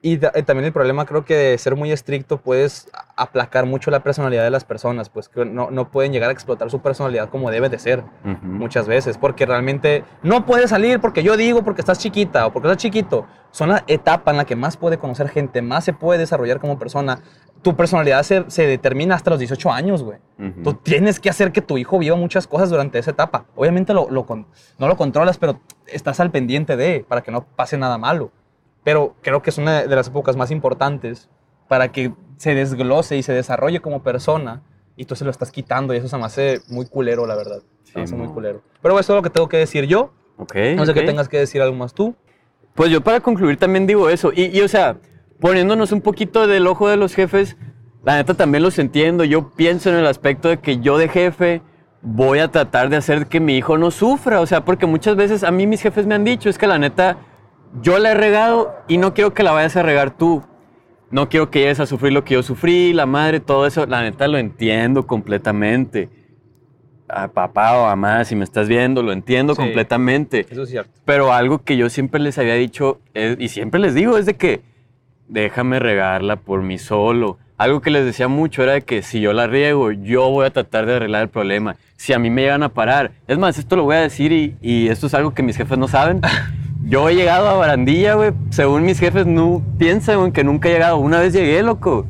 [0.00, 4.00] Y eh, también el problema creo que de ser muy estricto puedes aplacar mucho la
[4.00, 7.50] personalidad de las personas, pues que no, no pueden llegar a explotar su personalidad como
[7.50, 8.46] debe de ser Ujú.
[8.46, 12.68] muchas veces, porque realmente no puedes salir porque yo digo porque estás chiquita o porque
[12.68, 13.26] estás chiquito.
[13.50, 16.78] Son la etapa en la que más puede conocer gente, más se puede desarrollar como
[16.78, 17.20] persona.
[17.62, 20.18] Tu personalidad se, se determina hasta los 18 años, güey.
[20.38, 20.62] Ujú.
[20.62, 23.46] Tú tienes que hacer que tu hijo viva muchas cosas durante esa etapa.
[23.56, 24.24] Obviamente lo, lo
[24.78, 25.58] no lo controlas, pero
[25.88, 28.30] estás al pendiente de, para que no pase nada malo.
[28.84, 31.28] Pero creo que es una de las épocas más importantes
[31.68, 34.62] para que se desglose y se desarrolle como persona
[34.96, 37.60] y tú se lo estás quitando y eso se me hace muy culero, la verdad.
[37.84, 38.62] Se me Sí, hace muy culero.
[38.82, 40.12] Pero eso es lo que tengo que decir yo.
[40.38, 40.98] Ok, No sé ok.
[40.98, 42.14] que tengas que decir algo más tú.
[42.74, 44.32] Pues yo para concluir también digo eso.
[44.34, 44.96] Y, y, o sea,
[45.40, 47.56] poniéndonos un poquito del ojo de los jefes,
[48.04, 49.24] la neta también los entiendo.
[49.24, 51.60] Yo pienso en el aspecto de que yo de jefe
[52.02, 54.40] voy a tratar de hacer que mi hijo no sufra.
[54.40, 56.78] O sea, porque muchas veces a mí mis jefes me han dicho, es que la
[56.78, 57.18] neta,
[57.82, 60.42] yo la he regado y no quiero que la vayas a regar tú.
[61.10, 63.86] No quiero que llegues a sufrir lo que yo sufrí, la madre, todo eso.
[63.86, 66.10] La neta lo entiendo completamente.
[67.08, 69.62] A papá o mamá, si me estás viendo, lo entiendo Sí.
[69.62, 70.46] completamente.
[70.50, 70.90] Eso es cierto.
[71.06, 74.34] Pero algo que yo siempre les había dicho, es- y siempre les digo, es de
[74.34, 74.60] que
[75.28, 77.38] déjame regarla por mí solo.
[77.56, 80.50] Algo que les decía mucho era de que si yo la riego, yo voy a
[80.50, 81.76] tratar de arreglar el problema.
[81.96, 84.56] Si a mí me llegan a parar, es más, esto lo voy a decir y,
[84.60, 86.20] y esto es algo que mis jefes no saben.
[86.88, 90.96] Yo he llegado a Barandilla, güey, según mis jefes no piensan que nunca he llegado.
[90.96, 92.06] Una vez llegué, loco.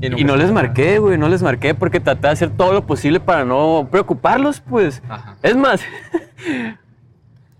[0.00, 3.20] Y no les marqué, güey, no les marqué porque traté de hacer todo lo posible
[3.20, 5.02] para no preocuparlos, pues.
[5.08, 5.36] Ajá.
[5.42, 5.82] Es más,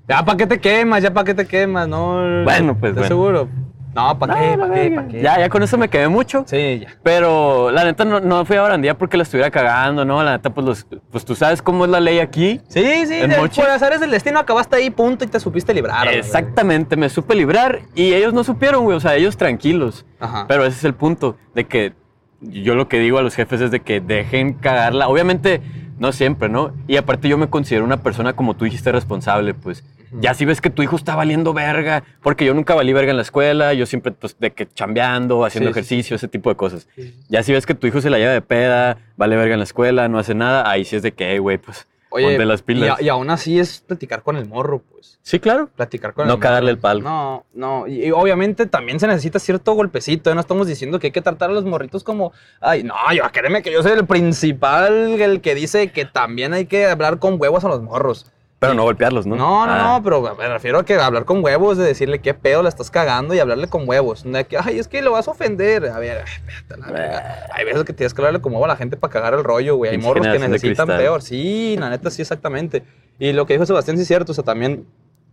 [0.09, 2.43] Ya para qué te quemas, ya para qué te quemas, no.
[2.43, 3.09] Bueno, pues, ¿Estás bueno.
[3.09, 3.49] seguro?
[3.95, 4.59] No, ¿para qué?
[4.59, 4.91] ¿Para qué?
[4.91, 5.23] ¿Para qué?
[5.23, 6.45] Ya, ya con eso me quedé mucho.
[6.47, 6.89] Sí, ya.
[7.03, 10.23] Pero la neta no, no fui a barandilla porque la estuviera cagando, ¿no?
[10.23, 12.61] La neta, pues, los, pues tú sabes cómo es la ley aquí.
[12.69, 16.07] Sí, sí, ¿En de, por azares del destino acabaste ahí, punto, y te supiste librar.
[16.07, 16.19] güey.
[16.19, 18.97] Exactamente, me supe librar y ellos no supieron, güey.
[18.97, 20.07] O sea, ellos tranquilos.
[20.21, 20.47] Ajá.
[20.47, 21.93] Pero ese es el punto, de que
[22.41, 25.09] yo lo que digo a los jefes es de que dejen cagarla.
[25.09, 25.61] Obviamente,
[25.99, 26.73] no siempre, ¿no?
[26.87, 29.85] Y aparte yo me considero una persona, como tú dijiste, responsable, pues.
[30.13, 33.17] Ya si ves que tu hijo está valiendo verga, porque yo nunca valí verga en
[33.17, 36.57] la escuela, yo siempre, pues, de que chambeando, haciendo Sí, sí, ejercicio, ese tipo de
[36.57, 36.89] cosas.
[37.29, 39.65] Ya si ves que tu hijo se la lleva de peda, vale verga en la
[39.65, 43.01] escuela, no hace nada, ahí sí es de que, "Ey, güey, pues, ponte las pilas.
[43.01, 45.19] y aún así es platicar con el morro, pues.
[45.23, 45.69] Sí, claro.
[45.77, 46.75] Platicar con No el cagarle morro.
[46.75, 47.01] el palo.
[47.03, 47.87] No, no.
[47.87, 50.29] Y, y obviamente también se necesita cierto golpecito.
[50.31, 50.35] ¿eh?
[50.35, 52.33] No estamos diciendo que hay que tratar a los morritos como.
[52.61, 56.67] Ay, no, yo créeme que yo soy el principal, el que dice que también hay
[56.67, 58.27] que hablar con huevos a los morros.
[58.61, 59.37] Pero no golpearlos, ¿no?
[59.37, 59.95] No, no, Ah.
[59.97, 62.91] no, pero me refiero a que hablar con huevos, de decirle qué pedo la estás
[62.91, 64.25] cagando y hablarle con huevos.
[64.27, 65.87] No de que, ay, es que lo vas a ofender.
[65.87, 67.47] A ver, ay, la verga.
[67.55, 69.77] Hay veces que tienes que hablarle con huevo a la gente para cagar el rollo,
[69.77, 69.91] güey.
[69.93, 71.23] Hay morros que necesitan peor.
[71.23, 72.83] Sí, la neta, sí, exactamente.
[73.19, 74.87] Y lo que dijo Sebastián sí es cierto, o sea, también...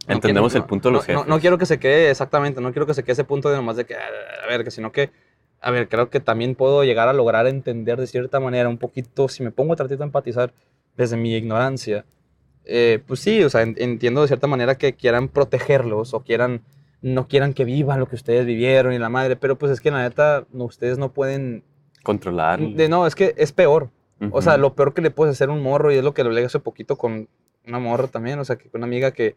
[0.07, 1.29] no Entendemos quiero- el punto de los no, no- jefes.
[1.29, 3.75] No, quiero que se quede, exactamente, no quiero que se quede ese punto de nomás
[3.75, 5.11] de que, a ver, que sino que,
[5.59, 9.27] a ver, creo que también puedo llegar a lograr entender de cierta manera un poquito,
[9.27, 10.53] si me pongo a tratar de empatizar
[10.95, 12.05] desde mi ignorancia,
[12.67, 16.61] eh, pues sí, o sea, en- entiendo de cierta manera que quieran protegerlos o quieran,
[17.01, 19.91] no quieran que vivan lo que ustedes vivieron y la madre, pero pues es que
[19.91, 21.63] la neta, no, ustedes no pueden,
[22.03, 22.59] Controlar.
[22.59, 23.89] de, no, es que es peor.
[24.31, 26.23] O sea, lo peor que le puedes hacer a un morro, y es lo que
[26.23, 27.27] le hablé hace poquito con
[27.67, 29.35] una morra también, o sea, que con una amiga que,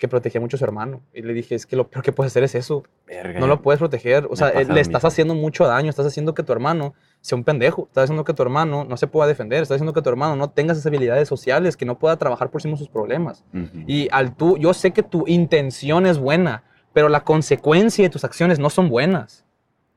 [0.00, 1.02] que protegía mucho a su hermano.
[1.12, 2.82] Y le dije, es que lo peor que puedes hacer es eso.
[3.06, 3.38] Verga.
[3.38, 4.26] No lo puedes proteger.
[4.30, 7.44] O sea, eh, le estás haciendo mucho daño, estás haciendo que tu hermano sea un
[7.44, 10.36] pendejo, estás haciendo que tu hermano no se pueda defender, estás haciendo que tu hermano
[10.36, 13.44] no tenga esas habilidades sociales, que no pueda trabajar por sí mismo sus problemas.
[13.86, 18.24] Y al tú, yo sé que tu intención es buena, pero la consecuencia de tus
[18.24, 19.44] acciones no son buenas.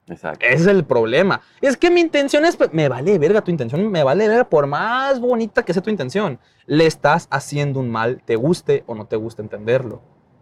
[0.07, 0.45] Exacto.
[0.45, 1.41] Ese es el problema.
[1.61, 2.57] Es que mi intención es.
[2.71, 6.39] Me vale verga tu intención, me vale verga por más bonita que sea tu intención.
[6.65, 10.01] Le estás haciendo un mal, te guste o no te guste entenderlo.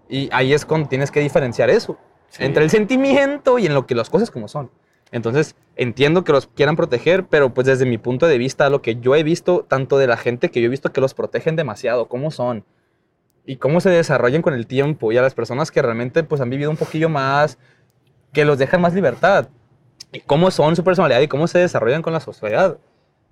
[0.09, 1.97] Y ahí es cuando tienes que diferenciar eso.
[2.29, 2.43] Sí.
[2.43, 4.71] Entre el sentimiento y en lo que las cosas como son.
[5.11, 8.95] Entonces, entiendo que los quieran proteger, pero pues desde mi punto de vista, lo que
[8.95, 12.07] yo he visto, tanto de la gente que yo he visto que los protegen demasiado,
[12.07, 12.63] cómo son
[13.45, 16.49] y cómo se desarrollan con el tiempo, y a las personas que realmente pues han
[16.49, 17.57] vivido un poquillo más,
[18.33, 19.47] que los dejan más libertad,
[20.11, 22.77] y cómo son su personalidad y cómo se desarrollan con la sociedad.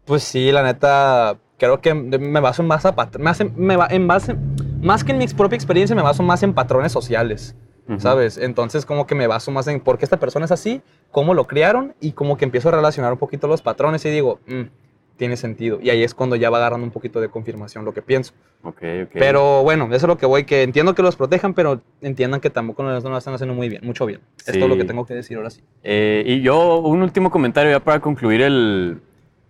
[0.05, 2.95] Pues sí, la neta, creo que me baso más a
[3.39, 4.35] en, me va- en base,
[4.81, 7.55] más que en mi propia experiencia, me baso más en patrones sociales.
[7.97, 8.37] ¿sabes?
[8.37, 11.47] Entonces como que me baso más en por qué esta persona es así, cómo lo
[11.47, 14.61] criaron y como que empiezo a relacionar un poquito los patrones y digo, "Mm,
[15.19, 15.77] tiene sentido.
[15.79, 18.33] Y ahí es cuando ya va agarrando un poquito de confirmación lo que pienso.
[18.63, 19.09] Ok, ok.
[19.13, 22.49] Pero bueno, eso es lo que voy, que entiendo que los protejan, pero entiendan que
[22.49, 24.21] tampoco no lo están haciendo muy bien, mucho bien.
[24.47, 24.87] Es todo lo que Sí.
[24.87, 25.61] tengo que decir ahora sí.
[25.83, 28.99] Eh, y yo, un último comentario ya para concluir el,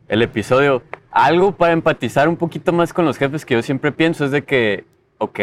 [0.10, 0.82] el episodio.
[1.12, 4.44] Algo para empatizar un poquito más con los jefes que yo siempre pienso es de
[4.44, 4.84] que,
[5.20, 5.40] ok,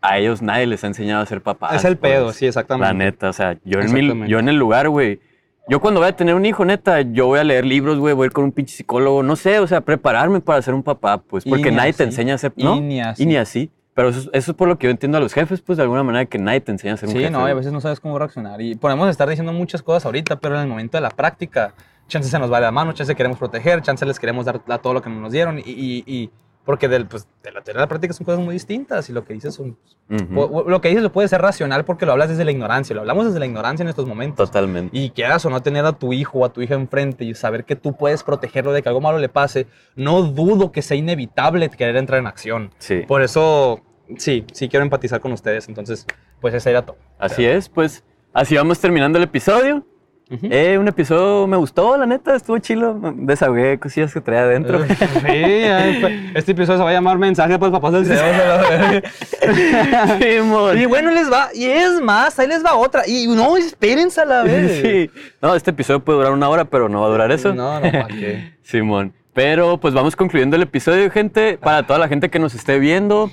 [0.00, 1.74] a ellos nadie les ha enseñado a ser papás.
[1.74, 2.36] es el pedo, pues.
[2.36, 2.86] sí, exactamente.
[2.86, 5.20] La neta, o sea, yo en, mi- yo en el lugar, güey.
[5.68, 8.24] Yo cuando voy a tener un hijo, neta, yo voy a leer libros, güey, voy
[8.24, 11.18] a ir con un pinche psicólogo, no sé, o sea, prepararme para ser un papá,
[11.18, 12.80] pues, Y porque nadie te enseña a ser, Y ¿no?
[12.80, 13.22] ni así.
[13.22, 13.70] Y ni así.
[13.92, 15.82] Pero eso, es- eso es por lo que yo entiendo a los jefes, pues, de
[15.82, 17.30] alguna manera, que nadie te enseña a ser un Sí, jefe.
[17.32, 18.60] no, y a veces no sabes cómo reaccionar.
[18.62, 21.74] Y podemos estar diciendo muchas cosas ahorita, pero en el momento de la práctica,
[22.06, 24.78] chance se nos va de la mano, chance queremos proteger, chance les queremos dar a
[24.78, 25.58] todo lo que nos dieron.
[25.58, 26.30] Y, y- y-
[26.68, 29.24] porque del, pues, de la teoría a la práctica son cosas muy distintas y lo
[29.24, 29.78] que dices son...
[30.10, 30.38] Ujú.
[30.38, 32.94] o- o- Lo que dices lo puede ser racional porque lo hablas desde la ignorancia,
[32.94, 34.50] lo hablamos desde la ignorancia en estos momentos.
[34.50, 34.94] Totalmente.
[34.94, 37.64] Y quieras o no tener a tu hijo o a tu hija enfrente y saber
[37.64, 41.70] que tú puedes protegerlo de que algo malo le pase, no dudo que sea inevitable
[41.70, 42.70] querer entrar en acción.
[42.76, 43.02] Sí.
[43.08, 43.80] Por eso,
[44.18, 45.68] sí, sí quiero empatizar con ustedes.
[45.68, 46.06] Entonces,
[46.38, 46.98] pues ese era todo.
[47.18, 48.04] Así es, pues
[48.34, 49.86] así vamos terminando el episodio.
[50.30, 52.94] Eh, un episodio me gustó, la neta, estuvo chilo.
[52.94, 54.84] Me Desahogué cosillas que traía adentro.
[54.86, 55.88] Sí, ya,
[56.34, 59.02] este episodio se va a llamar Mensaje para los papás del CEO.
[60.20, 60.78] Sí, mon.
[60.78, 61.48] y bueno, les va.
[61.54, 63.04] Y es más, ahí les va otra.
[63.06, 64.82] Y no, espérense a la vez.
[64.82, 65.10] Sí.
[65.40, 67.54] No, este episodio puede durar una hora, pero no va a durar eso.
[67.54, 68.52] No, no, ¿para qué?
[68.62, 69.14] Simón.
[69.32, 71.56] Pero pues vamos concluyendo el episodio, gente.
[71.58, 73.30] Para toda la gente que nos esté viendo,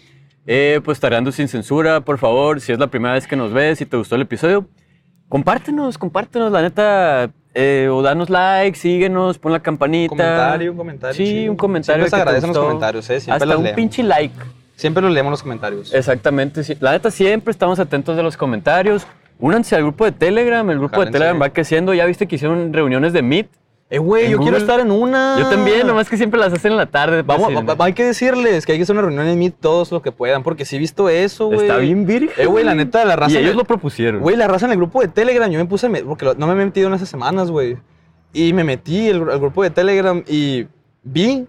[0.48, 2.62] eh, pues tareando sin censura, por favor.
[2.62, 4.68] Si es la primera vez que nos ves, si te gustó el episodio,
[5.30, 7.30] compártenos, compártenos, la neta.
[7.54, 10.12] eh, o danos like, síguenos, pon la campanita.
[10.14, 11.16] Un comentario, un comentario.
[11.16, 11.52] Sí, chido.
[11.52, 12.04] un comentario.
[12.04, 13.20] Siempre se agradecen los comentarios, ¿eh?
[13.22, 13.76] Siempre Hasta un leemos.
[13.76, 14.36] pinche like.
[14.76, 15.94] Siempre los leemos los comentarios.
[15.94, 16.64] Exactamente.
[16.64, 16.76] sí.
[16.82, 19.08] La neta, siempre estamos atentos de los comentarios.
[19.40, 20.70] Únanse al grupo de Telegram.
[20.70, 21.12] El grupo de.
[21.12, 21.94] Telegram va creciendo.
[21.94, 23.48] Ya viste que hicieron reuniones de Meet.
[23.88, 25.38] Eh, güey, ¿En yo quiero estar en una.
[25.38, 27.24] Yo también, nomás que siempre las hacen en la tarde.
[27.24, 30.02] pues, Vamos, hay que decirles que hay que hacer una reunión en Meet todos los
[30.02, 31.62] que puedan, porque sí he visto eso, güey.
[31.62, 32.32] Está bien virgen.
[32.36, 33.34] Eh, güey, la neta, la raza.
[33.34, 34.22] Y ellos el- lo propusieron.
[34.22, 36.66] Güey, la raza en el grupo de Telegram, yo me puse, porque no me he
[36.66, 37.78] metido en esas semanas, güey.
[38.34, 40.66] Y me metí al, grupo de Telegram y
[41.04, 41.46] vi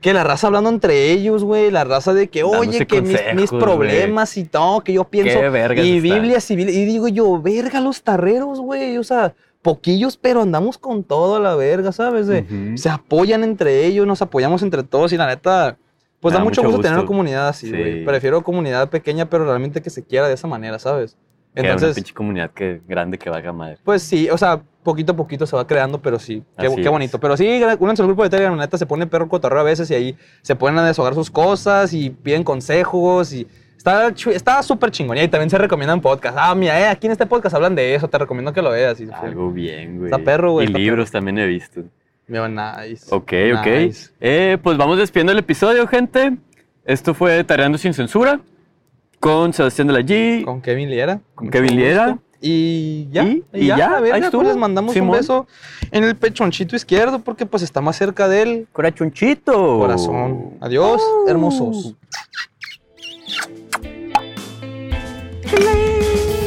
[0.00, 3.02] que la raza hablando entre ellos, güey, la raza de que, Dándose oye, que
[3.34, 5.40] mis, problemas y todo, que yo pienso.
[5.40, 6.14] Qué vergas y está.
[6.14, 6.76] Biblias y Biblias.
[6.76, 8.98] Y digo yo, verga los tarreros, güey.
[8.98, 12.26] O sea, poquillos, pero andamos con todo a la verga, ¿sabes?
[12.26, 12.76] De-.
[12.76, 15.76] Se apoyan entre ellos, nos apoyamos entre todos y la neta.
[16.20, 17.72] Pues da da mucho gusto, tener una comunidad así, Sí.
[17.76, 18.04] güey.
[18.04, 21.16] Prefiero comunidad pequeña, pero realmente que se quiera de esa manera, ¿sabes?
[21.54, 23.78] Era una Entonces, pinche comunidad que, grande que valga madre.
[23.84, 27.18] pues sí, o sea, poquito a poquito se va creando, pero sí, qué, bonito.
[27.20, 29.90] Pero sí, únanse al grupo de Telegram, la neta, se pone perro cotorreo a veces
[29.90, 33.46] y ahí se ponen a deshogar sus cosas y piden consejos y
[34.34, 35.16] está súper chingón.
[35.16, 36.38] Y ahí también se recomiendan podcasts.
[36.42, 39.00] Ah, mira, eh, aquí en este podcast hablan de eso, te recomiendo que lo veas.
[39.00, 40.10] Y, Algo bien, güey.
[40.10, 41.82] Está perro, güey, Y libros también he visto.
[42.26, 43.06] Mira, nice.
[43.14, 43.66] Ok, ok.
[43.66, 44.10] Nice.
[44.20, 46.36] Eh, pues vamos despidiendo el episodio, gente.
[46.84, 48.40] Esto fue Tareando sin Censura
[49.20, 50.44] con Sebastián de la G.
[50.44, 51.20] Con Kevin Liera.
[51.34, 52.18] Con Kevin Liera.
[52.40, 54.42] Y ya, Y- y, ya, ya, a ahí ver, pues estuvo.
[54.44, 55.08] les mandamos Simón.
[55.10, 55.46] un beso
[55.90, 59.78] en el pechonchito izquierdo porque pues está más cerca del Corachunchito.
[59.78, 60.56] corazón.
[60.60, 61.24] Adiós, Oh.
[61.28, 61.96] hermosos.
[65.48, 66.37] Please.